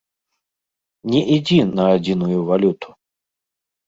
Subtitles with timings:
[1.11, 2.89] Не ідзі на адзіную валюту!